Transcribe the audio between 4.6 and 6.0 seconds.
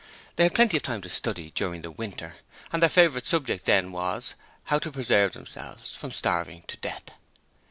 how to preserve themselves